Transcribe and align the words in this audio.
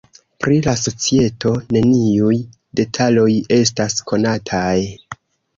Pri 0.43 0.55
la 0.67 0.71
societo, 0.83 1.51
neniuj 1.77 2.33
detaloj 2.81 3.29
estas 3.59 3.99
konataj. 4.13 4.77